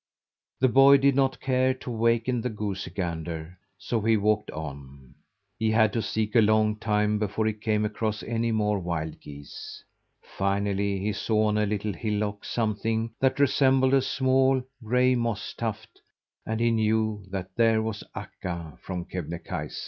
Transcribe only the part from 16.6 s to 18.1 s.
knew that there was